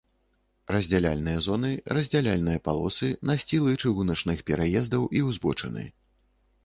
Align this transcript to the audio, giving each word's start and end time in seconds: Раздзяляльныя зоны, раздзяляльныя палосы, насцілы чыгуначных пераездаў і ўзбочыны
Раздзяляльныя 0.75 1.41
зоны, 1.47 1.69
раздзяляльныя 1.97 2.63
палосы, 2.69 3.09
насцілы 3.31 3.77
чыгуначных 3.85 4.43
пераездаў 4.49 5.07
і 5.21 5.27
ўзбочыны 5.31 5.89